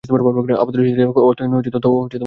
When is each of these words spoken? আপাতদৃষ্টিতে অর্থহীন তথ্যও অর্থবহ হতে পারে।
আপাতদৃষ্টিতে 0.55 1.03
অর্থহীন 1.19 1.51
তথ্যও 1.53 1.91
অর্থবহ 1.91 1.99
হতে 1.99 2.13
পারে। 2.13 2.19